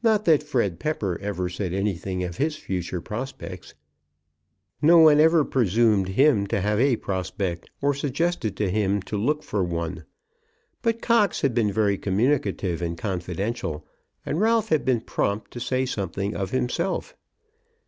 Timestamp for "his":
2.36-2.54